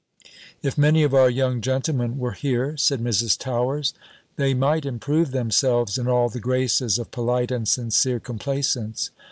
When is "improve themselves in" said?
4.83-6.07